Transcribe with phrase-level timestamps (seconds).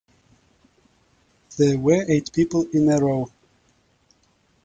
[1.57, 3.29] There were eight people in a row.